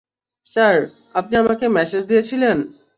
[0.47, 0.75] Sir,
[1.15, 2.57] আপনি আমাকে message দিয়েছিলেন?